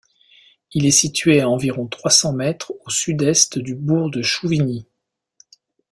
[0.71, 4.87] Il est situé à environ trois cents mètres au sud-est du bourg de Chouvigny.